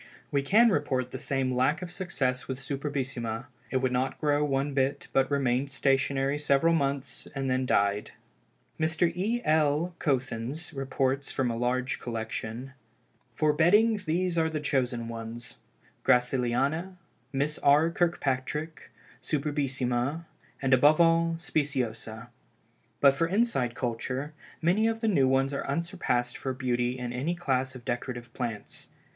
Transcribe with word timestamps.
We 0.31 0.41
can 0.41 0.71
report 0.71 1.11
the 1.11 1.19
same 1.19 1.53
lack 1.53 1.83
of 1.83 1.91
success 1.91 2.47
with 2.47 2.57
Superbissima. 2.57 3.45
It 3.69 3.77
would 3.83 3.91
not 3.91 4.19
grow 4.19 4.43
one 4.43 4.73
bit, 4.73 5.07
but 5.13 5.29
remained 5.29 5.71
stationary 5.71 6.39
several 6.39 6.73
months, 6.73 7.27
and 7.35 7.51
then 7.51 7.67
died. 7.67 8.09
Mr. 8.79 9.15
E. 9.15 9.43
L. 9.45 9.93
Koethens 9.99 10.73
reports 10.75 11.31
from 11.31 11.51
a 11.51 11.55
large 11.55 11.99
collection: 11.99 12.73
"For 13.35 13.53
bedding 13.53 13.97
these 13.97 14.39
are 14.39 14.49
the 14.49 14.59
chosen 14.59 15.07
ones, 15.07 15.57
Gracilliana, 16.03 16.97
Miss 17.31 17.59
R. 17.59 17.91
Kirkpatrick, 17.91 18.89
Superbissima, 19.21 20.25
and 20.63 20.73
above 20.73 20.99
all, 20.99 21.35
Speciosa. 21.37 22.31
But 23.01 23.13
for 23.13 23.27
inside 23.27 23.75
culture, 23.75 24.33
many 24.63 24.87
of 24.87 25.01
the 25.01 25.07
new 25.07 25.27
ones 25.27 25.53
are 25.53 25.67
unsurpassed 25.67 26.37
for 26.37 26.53
beauty 26.53 26.97
in 26.97 27.13
any 27.13 27.35
class 27.35 27.75
of 27.75 27.85
decorative 27.85 28.33
plants. 28.33 28.87